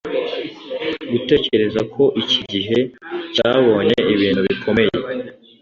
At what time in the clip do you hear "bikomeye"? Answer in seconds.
4.47-4.91